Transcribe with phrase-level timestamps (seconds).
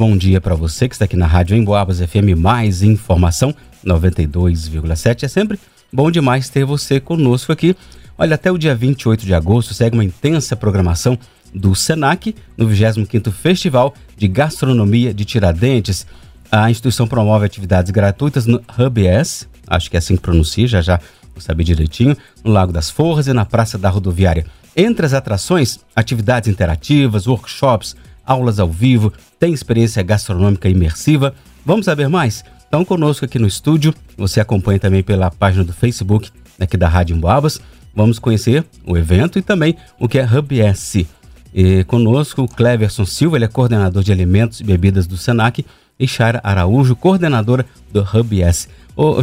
[0.00, 5.24] bom dia para você que está aqui na Rádio Emboabas FM, mais informação 92,7.
[5.24, 5.60] É sempre
[5.92, 7.76] bom demais ter você conosco aqui.
[8.16, 11.18] Olha, até o dia 28 de agosto segue uma intensa programação
[11.54, 16.06] do SENAC no 25º Festival de Gastronomia de Tiradentes.
[16.50, 20.80] A instituição promove atividades gratuitas no Hub S, acho que é assim que pronuncia, já
[20.80, 20.98] já
[21.34, 24.46] vou saber direitinho, no Lago das Forras e na Praça da Rodoviária.
[24.74, 27.94] Entre as atrações, atividades interativas, workshops,
[28.30, 31.34] aulas ao vivo, tem experiência gastronômica imersiva.
[31.66, 32.44] Vamos saber mais?
[32.68, 37.16] Então, conosco aqui no estúdio, você acompanha também pela página do Facebook aqui da Rádio
[37.16, 37.60] Emboabas.
[37.92, 41.08] Vamos conhecer o evento e também o que é Hub S.
[41.52, 45.66] E conosco o Cleverson Silva, ele é coordenador de alimentos e bebidas do SENAC,
[45.98, 48.68] e Shaira Araújo, coordenadora do Hub S.
[48.94, 49.22] Ô, ô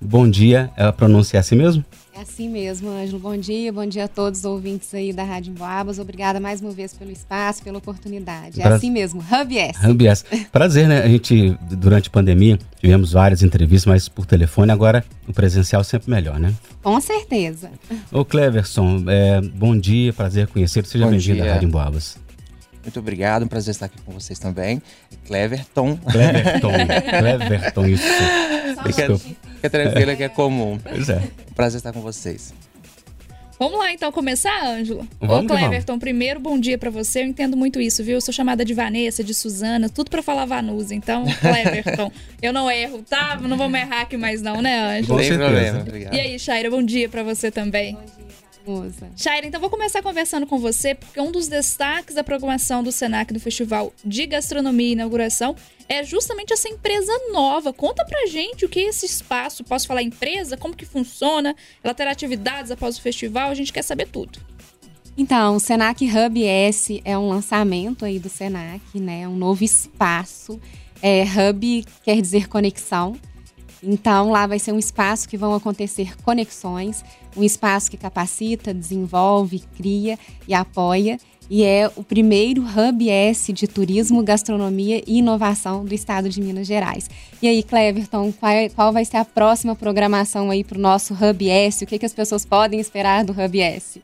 [0.00, 1.84] bom dia, é a pronúncia é assim mesmo?
[2.18, 3.20] É assim mesmo, Ângelo.
[3.20, 6.00] Bom dia, bom dia a todos os ouvintes aí da Rádio Boabas.
[6.00, 8.60] Obrigada mais uma vez pelo espaço, pela oportunidade.
[8.60, 8.74] É pra...
[8.74, 9.86] assim mesmo, Hub S.
[9.86, 10.24] Hub S.
[10.50, 11.00] Prazer, né?
[11.00, 16.10] A gente, durante a pandemia, tivemos várias entrevistas, mas por telefone, agora o presencial sempre
[16.10, 16.52] melhor, né?
[16.82, 17.70] Com certeza.
[18.10, 20.84] Ô Cleverson, é, bom dia, prazer conhecer.
[20.86, 22.18] Seja bem-vindo à Rádio Boabas.
[22.82, 24.82] Muito obrigado, um prazer estar aqui com vocês também.
[25.24, 25.96] Cleverton.
[25.98, 26.72] Cleverton,
[27.20, 28.08] Cleverton, isso.
[28.84, 29.18] Desculpa.
[29.54, 30.78] Fica tranquila que é comum.
[30.82, 31.22] Pois é.
[31.54, 32.52] Prazer estar com vocês.
[33.58, 35.06] Vamos lá então começar, Ângelo?
[35.20, 37.22] Ô, Cleverton, primeiro bom dia para você.
[37.22, 38.14] Eu entendo muito isso, viu?
[38.14, 40.94] Eu sou chamada de Vanessa, de Suzana, tudo para falar Vanusa.
[40.94, 43.36] Então, Cleverton, eu não erro, tá?
[43.36, 45.18] Não vamos errar aqui mais não, né, Ângelo?
[45.18, 45.80] Sem problema.
[45.80, 46.14] Obrigado.
[46.14, 47.94] E aí, Shaira, bom dia para você também.
[47.94, 48.17] Bom dia.
[48.68, 49.10] Moça.
[49.16, 53.32] Shaira, então vou começar conversando com você, porque um dos destaques da programação do Senac
[53.32, 55.56] do Festival de Gastronomia e Inauguração
[55.88, 57.72] é justamente essa empresa nova.
[57.72, 59.64] Conta pra gente o que é esse espaço.
[59.64, 60.56] Posso falar empresa?
[60.56, 61.56] Como que funciona?
[61.82, 63.50] Ela terá atividades após o festival?
[63.50, 64.38] A gente quer saber tudo.
[65.16, 69.26] Então, o Senac Hub S é um lançamento aí do Senac, né?
[69.26, 70.60] Um novo espaço.
[71.02, 73.16] É, hub quer dizer conexão.
[73.82, 77.04] Então, lá vai ser um espaço que vão acontecer conexões,
[77.36, 81.18] um espaço que capacita, desenvolve, cria e apoia.
[81.50, 86.66] E é o primeiro Hub S de turismo, gastronomia e inovação do estado de Minas
[86.66, 87.08] Gerais.
[87.40, 91.14] E aí, Cleverton, qual, é, qual vai ser a próxima programação aí para o nosso
[91.14, 91.84] Hub S?
[91.84, 94.02] O que, que as pessoas podem esperar do Hub S?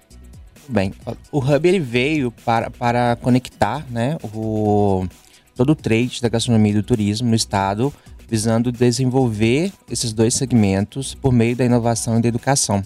[0.66, 0.94] Bem,
[1.30, 5.06] o Hub ele veio para, para conectar né, o,
[5.54, 7.92] todo o trade da gastronomia e do turismo no estado
[8.28, 12.82] visando desenvolver esses dois segmentos por meio da inovação e da educação.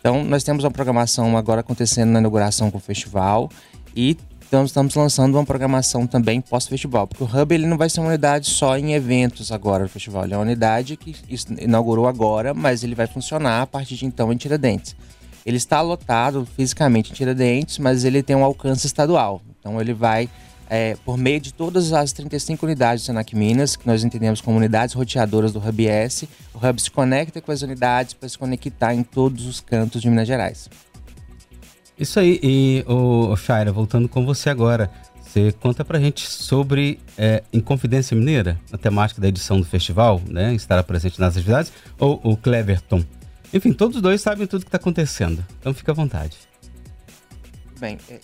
[0.00, 3.48] Então, nós temos uma programação agora acontecendo na inauguração com o festival
[3.94, 4.16] e
[4.52, 8.10] então, estamos lançando uma programação também pós-festival, porque o Hub ele não vai ser uma
[8.10, 11.16] unidade só em eventos agora no festival, ele é uma unidade que
[11.58, 14.94] inaugurou agora, mas ele vai funcionar a partir de então em Tiradentes.
[15.46, 20.28] Ele está lotado fisicamente em Tiradentes, mas ele tem um alcance estadual, então ele vai
[20.72, 24.56] é, por meio de todas as 35 unidades do Senac Minas, que nós entendemos como
[24.56, 28.94] unidades roteadoras do Hub S, o Hub se conecta com as unidades para se conectar
[28.94, 30.70] em todos os cantos de Minas Gerais.
[31.98, 34.90] Isso aí, e o Shaira, voltando com você agora,
[35.20, 40.54] você conta pra gente sobre é, Inconfidência Mineira, a temática da edição do festival, né?
[40.54, 43.04] Estará presente nas atividades, ou o Cleverton.
[43.52, 46.38] Enfim, todos os dois sabem tudo que está acontecendo, então fica à vontade.
[47.78, 48.20] Bem, é,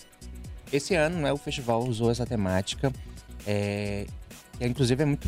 [0.71, 2.91] esse ano, né, o festival usou essa temática,
[3.45, 4.05] é,
[4.57, 5.27] que inclusive é muito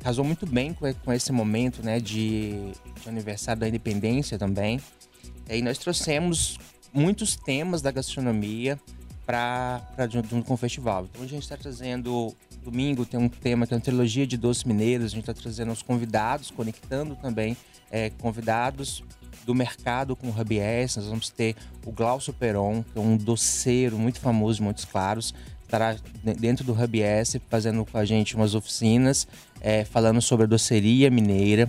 [0.00, 4.80] casou muito bem com, com esse momento, né, de, de aniversário da independência também.
[5.48, 6.58] E aí nós trouxemos
[6.92, 8.80] muitos temas da gastronomia
[9.26, 11.06] para junto com o festival.
[11.10, 14.64] Então a gente está trazendo domingo tem um tema que é uma trilogia de doces
[14.64, 15.06] mineiros.
[15.06, 17.56] A gente está trazendo os convidados, conectando também
[17.90, 19.02] é, convidados
[19.50, 20.96] do mercado com o Rabies.
[20.96, 25.34] Nós vamos ter o Glaucio Peron, que é um doceiro muito famoso de Montes Claros.
[25.64, 25.96] Estará
[26.38, 29.26] dentro do Rabies fazendo com a gente umas oficinas,
[29.60, 31.68] é, falando sobre a doceria mineira,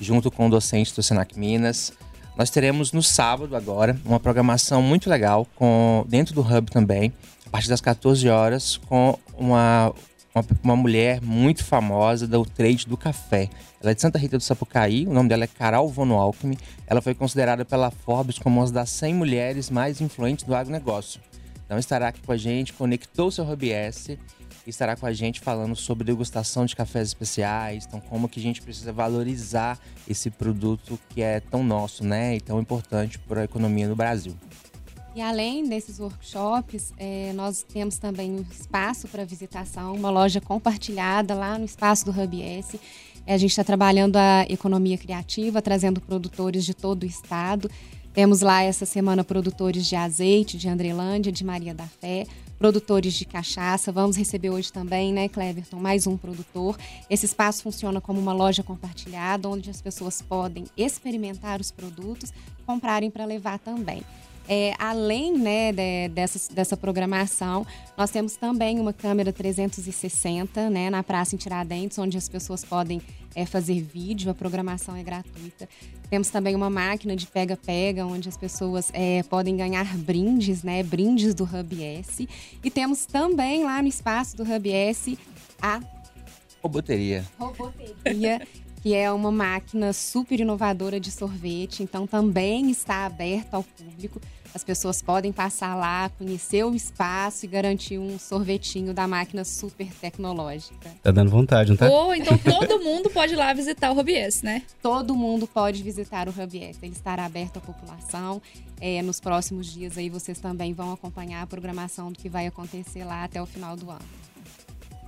[0.00, 1.92] junto com o docente do Senac Minas.
[2.38, 7.12] Nós teremos no sábado agora uma programação muito legal com dentro do Hub também,
[7.44, 9.92] a partir das 14 horas, com uma
[10.36, 13.48] uma, uma mulher muito famosa do trade do café.
[13.80, 16.58] Ela é de Santa Rita do Sapucaí, o nome dela é Carol Von Alckmin.
[16.86, 21.20] Ela foi considerada pela Forbes como uma das 100 mulheres mais influentes do agronegócio.
[21.64, 24.18] Então estará aqui com a gente, conectou seu Hub S
[24.66, 28.42] e estará com a gente falando sobre degustação de cafés especiais, então como que a
[28.42, 29.78] gente precisa valorizar
[30.08, 34.36] esse produto que é tão nosso, né, e tão importante para a economia no Brasil.
[35.16, 41.32] E além desses workshops, é, nós temos também um espaço para visitação, uma loja compartilhada
[41.32, 42.78] lá no espaço do Hub S.
[43.26, 47.70] A gente está trabalhando a economia criativa, trazendo produtores de todo o estado.
[48.12, 52.26] Temos lá essa semana produtores de azeite de Andrelândia, de Maria da Fé,
[52.58, 53.90] produtores de cachaça.
[53.90, 56.76] Vamos receber hoje também, né, Cleverton, mais um produtor.
[57.08, 62.34] Esse espaço funciona como uma loja compartilhada, onde as pessoas podem experimentar os produtos,
[62.66, 64.02] comprarem para levar também.
[64.48, 67.66] É, além né, de, dessa, dessa programação,
[67.96, 73.02] nós temos também uma câmera 360 né, na Praça em Tiradentes, onde as pessoas podem
[73.34, 75.68] é, fazer vídeo, a programação é gratuita.
[76.08, 81.34] Temos também uma máquina de pega-pega, onde as pessoas é, podem ganhar brindes, né, brindes
[81.34, 82.28] do Hub S.
[82.62, 85.18] E temos também lá no espaço do Hub S
[85.60, 85.80] a
[86.62, 87.24] Roboteria.
[87.38, 88.46] Roboteria
[88.86, 94.20] que é uma máquina super inovadora de sorvete, então também está aberto ao público.
[94.54, 99.92] As pessoas podem passar lá, conhecer o espaço e garantir um sorvetinho da máquina super
[99.92, 100.88] tecnológica.
[101.02, 101.90] Tá dando vontade, não tá?
[101.90, 104.62] Oh, então todo mundo pode ir lá visitar o Rubies, né?
[104.80, 106.78] Todo mundo pode visitar o Rubies.
[106.80, 108.40] Ele estará aberto à população.
[108.80, 113.02] É, nos próximos dias aí vocês também vão acompanhar a programação do que vai acontecer
[113.02, 114.06] lá até o final do ano.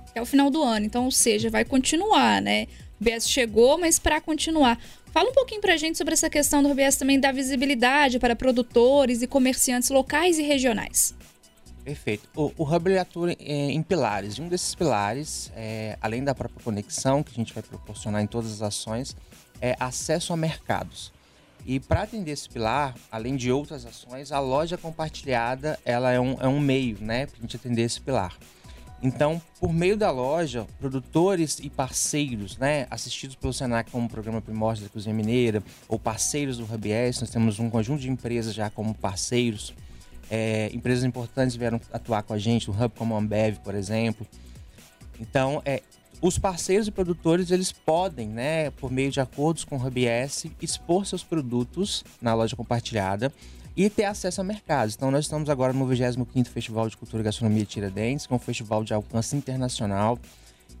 [0.09, 2.67] Até o final do ano, então, ou seja, vai continuar, né?
[2.99, 4.79] RBS chegou, mas para continuar.
[5.11, 8.35] Fala um pouquinho para a gente sobre essa questão do RBS também da visibilidade para
[8.35, 11.15] produtores e comerciantes locais e regionais.
[11.83, 12.29] Perfeito.
[12.35, 14.35] O, o Hub atua em, em pilares.
[14.35, 18.27] E um desses pilares, é, além da própria conexão que a gente vai proporcionar em
[18.27, 19.15] todas as ações,
[19.59, 21.11] é acesso a mercados.
[21.65, 26.37] E para atender esse pilar, além de outras ações, a loja compartilhada ela é um,
[26.39, 28.37] é um meio né, para a gente atender esse pilar.
[29.01, 34.41] Então, por meio da loja, produtores e parceiros, né, assistidos pelo Senac como o programa
[34.41, 38.69] Primórdios da Cozinha Mineira, ou parceiros do RBS, nós temos um conjunto de empresas já
[38.69, 39.73] como parceiros.
[40.29, 44.27] É, empresas importantes vieram atuar com a gente, o Hub como a Ambev, por exemplo.
[45.19, 45.81] Então, é,
[46.21, 51.05] os parceiros e produtores, eles podem, né, por meio de acordos com o RBS, expor
[51.05, 53.31] seus produtos na loja compartilhada
[53.79, 54.93] e ter acesso a mercados.
[54.93, 58.39] Então, nós estamos agora no 25º Festival de Cultura e Gastronomia Tiradentes, que é um
[58.39, 60.19] festival de alcance internacional.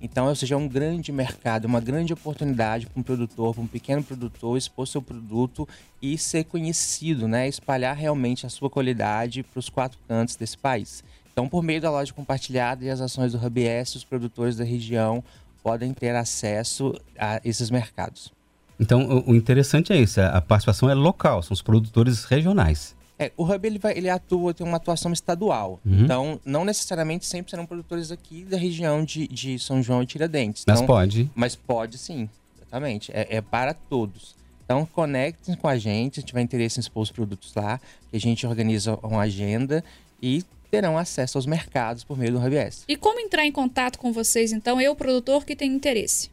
[0.01, 3.67] Então, ou seja, é um grande mercado, uma grande oportunidade para um produtor, para um
[3.67, 5.65] pequeno produtor expor seu produto
[6.01, 7.47] e ser conhecido, né?
[7.47, 11.01] espalhar realmente a sua qualidade para os quatro cantos desse país.
[11.31, 15.23] Então, por meio da loja compartilhada e as ações do RBS, os produtores da região
[15.63, 18.37] podem ter acesso a esses mercados.
[18.79, 22.95] Então, o interessante é isso, a participação é local, são os produtores regionais.
[23.21, 25.77] É, o Hub ele, vai, ele atua, tem uma atuação estadual.
[25.85, 26.05] Uhum.
[26.05, 30.63] Então, não necessariamente sempre serão produtores aqui da região de, de São João e Tiradentes.
[30.65, 31.29] Mas então, pode.
[31.35, 33.11] Mas pode sim, exatamente.
[33.11, 34.37] É, é, para todos.
[34.63, 38.19] Então, conectem com a gente, se tiver interesse em expor os produtos lá, que a
[38.19, 39.83] gente organiza uma agenda
[40.21, 40.41] e
[40.71, 42.85] terão acesso aos mercados por meio do HubS.
[42.87, 46.29] E como entrar em contato com vocês, então, eu, produtor que tem interesse?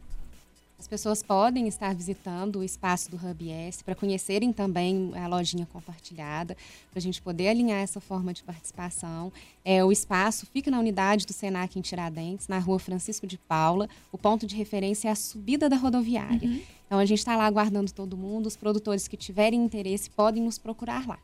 [0.79, 5.65] As pessoas podem estar visitando o espaço do Hub S para conhecerem também a lojinha
[5.65, 6.55] compartilhada,
[6.91, 9.33] para a gente poder alinhar essa forma de participação.
[9.65, 13.89] É, o espaço fica na unidade do Senac em Tiradentes, na rua Francisco de Paula.
[14.11, 16.47] O ponto de referência é a subida da rodoviária.
[16.47, 16.61] Uhum.
[16.85, 18.45] Então a gente está lá aguardando todo mundo.
[18.45, 21.17] Os produtores que tiverem interesse podem nos procurar lá.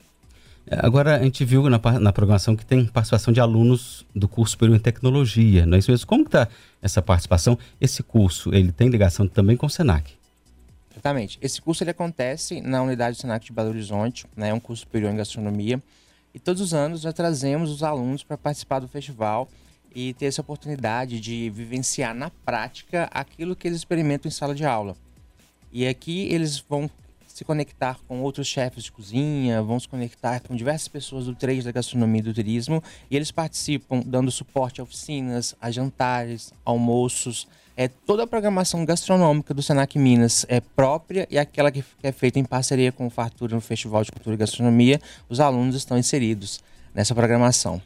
[0.71, 4.77] Agora, a gente viu na, na programação que tem participação de alunos do curso superior
[4.77, 6.07] em tecnologia, não é isso mesmo?
[6.07, 6.47] Como está
[6.81, 7.57] essa participação?
[7.81, 10.13] Esse curso, ele tem ligação também com o SENAC?
[10.91, 11.37] Exatamente.
[11.41, 14.49] Esse curso ele acontece na unidade do SENAC de Belo Horizonte, né?
[14.49, 15.81] é um curso superior em gastronomia.
[16.33, 19.49] E todos os anos já trazemos os alunos para participar do festival
[19.93, 24.65] e ter essa oportunidade de vivenciar na prática aquilo que eles experimentam em sala de
[24.65, 24.95] aula.
[25.71, 26.89] E aqui eles vão
[27.33, 31.63] se conectar com outros chefes de cozinha, vão se conectar com diversas pessoas do trade
[31.63, 37.47] da gastronomia e do turismo, e eles participam dando suporte a oficinas, a jantares, almoços,
[37.75, 42.37] é toda a programação gastronômica do Senac Minas é própria e aquela que é feita
[42.37, 46.61] em parceria com o Fartura no Festival de Cultura e Gastronomia, os alunos estão inseridos
[46.93, 47.81] nessa programação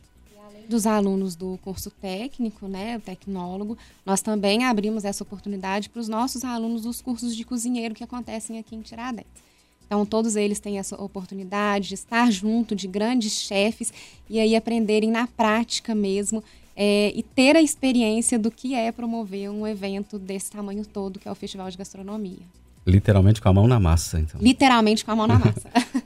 [0.67, 6.07] dos alunos do curso técnico, né, o tecnólogo, nós também abrimos essa oportunidade para os
[6.07, 9.47] nossos alunos dos cursos de cozinheiro que acontecem aqui em Tiradentes.
[9.85, 13.93] Então, todos eles têm essa oportunidade de estar junto de grandes chefes
[14.29, 16.43] e aí aprenderem na prática mesmo
[16.75, 21.27] é, e ter a experiência do que é promover um evento desse tamanho todo, que
[21.27, 22.45] é o Festival de Gastronomia.
[22.85, 24.39] Literalmente com a mão na massa, então.
[24.39, 25.69] Literalmente com a mão na massa.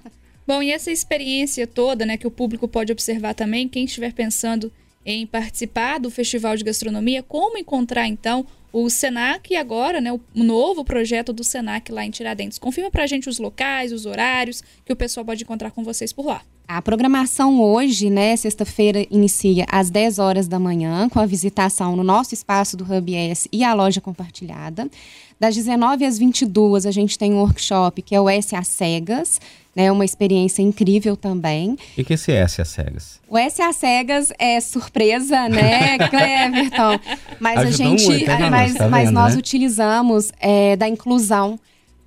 [0.45, 4.71] Bom, e essa experiência toda, né, que o público pode observar também, quem estiver pensando
[5.05, 10.21] em participar do Festival de Gastronomia, como encontrar então o Senac e agora, né, o
[10.35, 12.57] novo projeto do Senac lá em Tiradentes.
[12.57, 16.25] Confirma pra gente os locais, os horários que o pessoal pode encontrar com vocês por
[16.25, 16.41] lá.
[16.67, 22.03] A programação hoje, né, sexta-feira, inicia às 10 horas da manhã, com a visitação no
[22.03, 24.89] nosso espaço do Hub S e a loja compartilhada.
[25.37, 29.41] Das 19 às 22, a gente tem um workshop que é o S a Cegas,
[29.75, 31.77] né, uma experiência incrível também.
[31.97, 33.19] E que esse S a Cegas?
[33.29, 36.99] O S a Cegas é surpresa, né, Cleverton?
[37.39, 39.39] Mas Ajudou a gente, muito, mas, tá mas nós né?
[39.39, 41.59] utilizamos é, da inclusão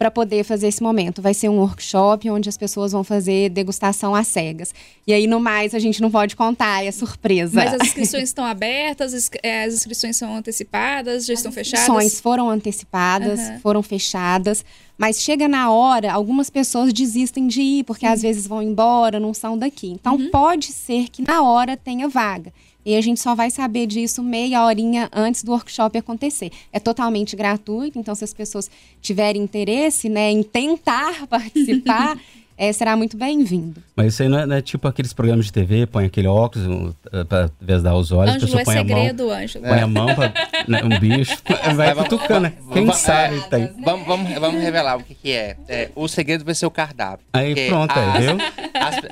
[0.05, 1.23] para poder fazer esse momento.
[1.23, 4.75] Vai ser um workshop onde as pessoas vão fazer degustação às cegas.
[5.07, 7.55] E aí, no mais, a gente não pode contar, é surpresa.
[7.55, 11.89] Mas as inscrições estão abertas, as inscrições são antecipadas, já as estão fechadas?
[11.89, 13.61] As inscrições foram antecipadas, uhum.
[13.61, 14.63] foram fechadas.
[14.99, 18.13] Mas chega na hora, algumas pessoas desistem de ir, porque uhum.
[18.13, 19.89] às vezes vão embora, não são daqui.
[19.89, 20.31] Então, uhum.
[20.31, 22.53] pode ser que na hora tenha vaga.
[22.85, 26.51] E a gente só vai saber disso meia horinha antes do workshop acontecer.
[26.73, 32.19] É totalmente gratuito, então se as pessoas tiverem interesse né, em tentar participar,
[32.59, 33.83] é, será muito bem-vindo.
[33.97, 36.67] Mas isso aí não é, não é, tipo aqueles programas de TV, põe aquele óculos
[36.67, 39.65] uh, para vesdar os olhos, Ângelo, a pessoa é põe segredo, a mão, Ângelo.
[39.67, 40.35] põe a mão para
[40.69, 41.37] né, um bicho,
[41.75, 42.53] vai cutucando, né?
[42.73, 43.71] Quem vamos, sabe é, tem.
[43.83, 45.57] Vamos, vamos, vamos revelar o que, que é.
[45.69, 45.91] é.
[45.97, 47.25] O segredo vai ser o cardápio.
[47.33, 48.37] Aí pronto, aí, viu?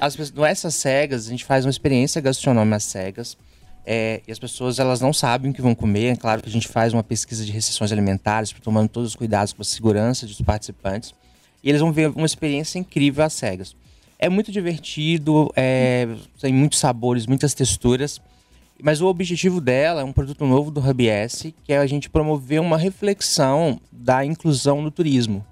[0.00, 3.36] As, as, no Essas Cegas, a gente faz uma experiência gastronômica cegas,
[3.84, 6.12] é, e as pessoas elas não sabem o que vão comer.
[6.12, 9.52] É claro que a gente faz uma pesquisa de restrições alimentares, tomando todos os cuidados
[9.52, 11.14] com a segurança dos participantes.
[11.62, 13.76] E eles vão ver uma experiência incrível às cegas.
[14.18, 16.08] É muito divertido, é,
[16.40, 18.20] tem muitos sabores, muitas texturas.
[18.80, 22.10] Mas o objetivo dela é um produto novo do Hub S, que é a gente
[22.10, 25.44] promover uma reflexão da inclusão no turismo.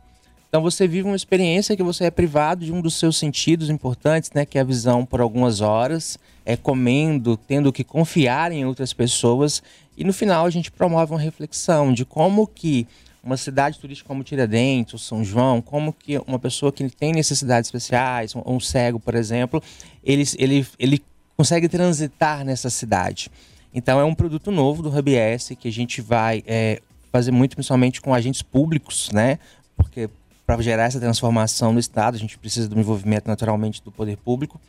[0.50, 4.32] Então você vive uma experiência que você é privado de um dos seus sentidos importantes,
[4.34, 8.92] né, que é a visão por algumas horas, é comendo, tendo que confiar em outras
[8.92, 9.62] pessoas,
[9.96, 12.84] e no final a gente promove uma reflexão de como que
[13.22, 17.68] uma cidade turística como Tiradentes, ou São João, como que uma pessoa que tem necessidades
[17.68, 19.62] especiais, um, um cego, por exemplo,
[20.02, 21.00] ele, ele, ele
[21.36, 23.30] consegue transitar nessa cidade.
[23.72, 26.80] Então é um produto novo do Hub S que a gente vai é,
[27.12, 29.38] fazer muito principalmente com agentes públicos, né?
[29.76, 30.10] Porque
[30.56, 34.60] para gerar essa transformação no Estado, a gente precisa do envolvimento naturalmente do poder público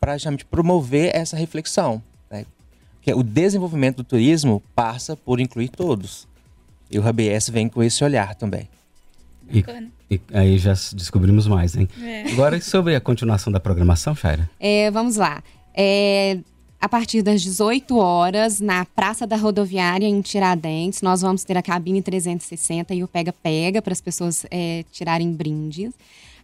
[0.00, 2.02] para justamente promover essa reflexão.
[2.30, 2.46] Né?
[3.02, 6.26] Que o desenvolvimento do turismo passa por incluir todos.
[6.90, 8.70] E o RBS vem com esse olhar também.
[9.50, 9.62] E,
[10.10, 11.86] e, aí já descobrimos mais, hein?
[12.02, 12.32] É.
[12.32, 14.48] Agora, sobre a continuação da programação, Shaira?
[14.58, 15.42] É, vamos lá.
[15.74, 16.38] É,
[16.80, 21.02] a partir das 18 horas, na Praça da Rodoviária, em Tiradentes.
[21.02, 25.92] Nós vamos ter a cabine 360 e o pega-pega para as pessoas é, tirarem brindes.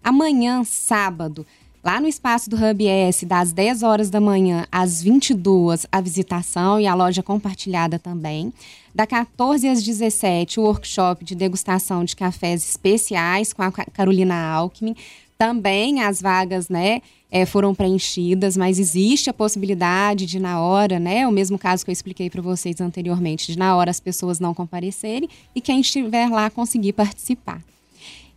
[0.03, 1.47] Amanhã, sábado,
[1.83, 6.81] lá no espaço do Hub S, das 10 horas da manhã às 22, a visitação
[6.81, 8.53] e a loja compartilhada também.
[8.95, 14.97] Da 14 às 17, o workshop de degustação de cafés especiais com a Carolina Alckmin.
[15.37, 21.27] Também as vagas, né, é, foram preenchidas, mas existe a possibilidade de, na hora, né,
[21.27, 24.55] o mesmo caso que eu expliquei para vocês anteriormente, de na hora as pessoas não
[24.55, 27.61] comparecerem e quem estiver lá conseguir participar.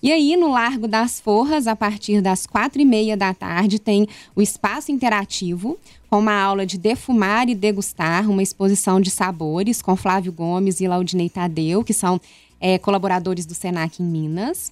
[0.01, 4.07] E aí, no Largo das Forras, a partir das quatro e meia da tarde, tem
[4.35, 5.77] o espaço interativo,
[6.07, 10.87] com uma aula de defumar e degustar, uma exposição de sabores com Flávio Gomes e
[10.87, 12.21] Laudinei Tadeu, que são
[12.59, 14.71] é, colaboradores do Senac em Minas.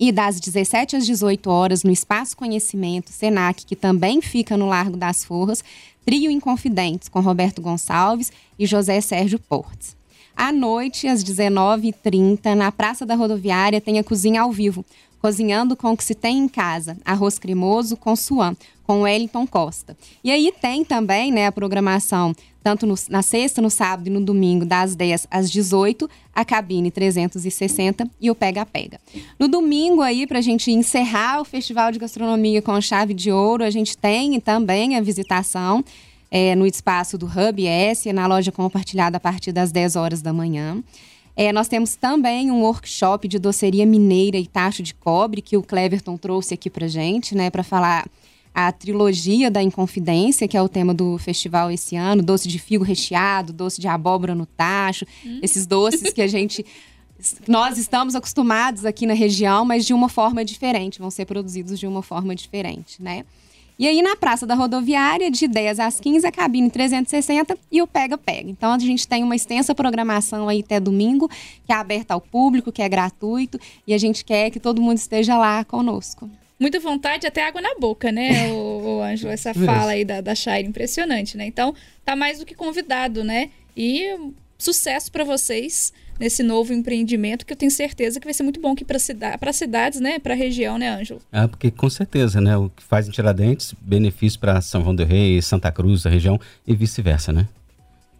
[0.00, 4.96] E das 17 às 18 horas, no Espaço Conhecimento, Senac, que também fica no Largo
[4.96, 5.62] das Forras,
[6.06, 9.94] Trio Inconfidentes, com Roberto Gonçalves e José Sérgio Portes.
[10.34, 14.86] À noite, às 19h30, na Praça da Rodoviária, tem a Cozinha ao Vivo,
[15.20, 19.94] cozinhando com o que se tem em casa, arroz cremoso com suã, com Wellington Costa.
[20.24, 24.20] E aí tem também né, a programação, tanto no, na sexta, no sábado e no
[24.20, 29.00] domingo, das 10 às 18, a cabine 360 e o pega-pega.
[29.38, 33.64] No domingo aí, para a gente encerrar o Festival de Gastronomia com chave de ouro,
[33.64, 35.84] a gente tem também a visitação
[36.30, 40.32] é, no espaço do Hub S, na loja compartilhada a partir das 10 horas da
[40.32, 40.82] manhã.
[41.36, 45.62] É, nós temos também um workshop de doceria mineira e tacho de cobre que o
[45.62, 48.06] Cleverton trouxe aqui para gente, né, para falar
[48.54, 52.84] a trilogia da Inconfidência, que é o tema do festival esse ano, doce de figo
[52.84, 55.40] recheado, doce de abóbora no tacho, hum.
[55.42, 56.64] esses doces que a gente
[57.46, 61.86] nós estamos acostumados aqui na região, mas de uma forma diferente, vão ser produzidos de
[61.86, 63.24] uma forma diferente, né?
[63.78, 67.86] E aí na Praça da Rodoviária, de 10 às 15, a cabine 360 e o
[67.86, 68.50] pega-pega.
[68.50, 71.30] Então a gente tem uma extensa programação aí até domingo,
[71.64, 74.98] que é aberta ao público, que é gratuito, e a gente quer que todo mundo
[74.98, 76.28] esteja lá conosco
[76.60, 79.32] muita vontade, até água na boca, né, o, o Ângelo?
[79.32, 81.46] Essa fala aí da, da Shire, impressionante, né?
[81.46, 81.74] Então,
[82.04, 83.50] tá mais do que convidado, né?
[83.76, 84.14] E
[84.58, 88.72] sucesso para vocês nesse novo empreendimento que eu tenho certeza que vai ser muito bom
[88.72, 91.22] aqui para cida as cidades, né, para a região, né, Ângelo?
[91.32, 95.02] Ah, porque com certeza, né, o que faz em Tiradentes, benefício para São João do
[95.02, 97.48] Rei, Santa Cruz, a região e vice-versa, né?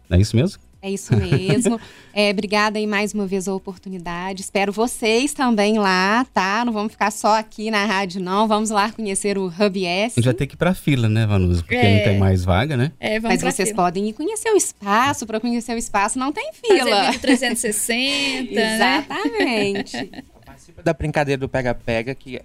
[0.09, 0.59] Não é isso mesmo?
[0.81, 1.79] É isso mesmo.
[2.11, 4.41] é, obrigada aí mais uma vez a oportunidade.
[4.41, 6.65] Espero vocês também lá, tá?
[6.65, 8.47] Não vamos ficar só aqui na rádio, não.
[8.47, 10.15] Vamos lá conhecer o Hub S.
[10.17, 11.61] A gente vai ter que ir pra fila, né, Vanusa?
[11.61, 11.97] Porque é.
[11.97, 12.91] não tem mais vaga, né?
[12.99, 13.83] É, Mas vocês fila.
[13.83, 15.27] podem ir conhecer o espaço.
[15.27, 17.05] Para conhecer o espaço não tem fila.
[17.05, 19.97] Fazer 360, Exatamente.
[19.97, 20.23] Né?
[20.43, 22.41] Participa da brincadeira do pega-pega que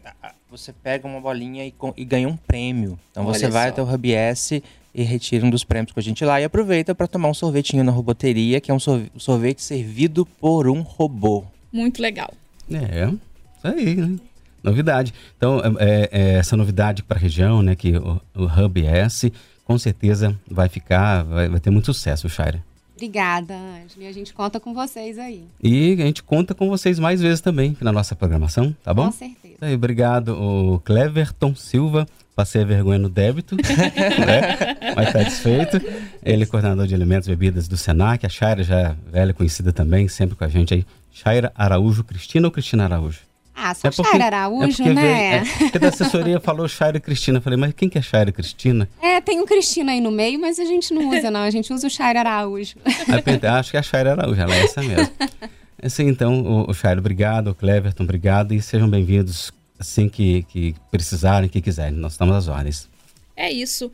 [0.50, 2.98] você pega uma bolinha e, e ganha um prêmio.
[3.10, 3.68] Então Olha você vai só.
[3.70, 4.62] até o Hub S
[4.96, 7.84] e retira um dos prêmios com a gente lá e aproveita para tomar um sorvetinho
[7.84, 11.44] na roboteria, que é um sorvete servido por um robô.
[11.70, 12.32] Muito legal.
[12.72, 14.16] É, isso aí, né?
[14.62, 15.12] Novidade.
[15.36, 19.30] Então, é, é, essa novidade para a região, né, que o, o Hub S,
[19.66, 22.64] com certeza vai ficar, vai, vai ter muito sucesso, Shaira.
[22.96, 24.04] Obrigada, Ângela.
[24.04, 25.44] E a gente conta com vocês aí.
[25.62, 29.04] E a gente conta com vocês mais vezes também na nossa programação, tá bom?
[29.04, 29.56] Com certeza.
[29.60, 32.08] Aí, obrigado, o Cleverton Silva.
[32.36, 34.92] Passei a vergonha no débito, né?
[34.94, 35.80] mas satisfeito.
[36.22, 38.26] Ele é coordenador de alimentos e bebidas do Senac.
[38.26, 40.84] A Shaira já velha conhecida também, sempre com a gente aí.
[41.10, 43.20] Shaira Araújo, Cristina ou Cristina Araújo?
[43.54, 45.40] Ah, só é porque, Araújo, é né?
[45.40, 47.38] Veio, é, porque da assessoria falou Shaira Cristina.
[47.38, 48.86] Eu falei, mas quem que é Shaira Cristina?
[49.00, 51.40] É, tem um Cristina aí no meio, mas a gente não usa, não.
[51.40, 52.74] A gente usa o Shaira Araújo.
[52.84, 55.10] Aí, acho que é a Shaira Araújo, ela é essa mesmo.
[55.82, 57.48] Assim, então, o, o Shaira, obrigado.
[57.48, 58.52] O Cleverton, obrigado.
[58.52, 61.98] E sejam bem-vindos assim que, que precisarem, que quiserem.
[61.98, 62.88] Nós estamos às ordens.
[63.36, 63.92] É isso.